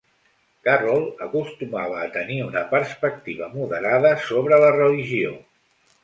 [0.67, 5.35] Carroll acostumava a tenir una perspectiva moderada sobre la religió.